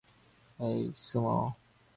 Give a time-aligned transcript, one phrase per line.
[0.59, 1.37] এই, সুমো!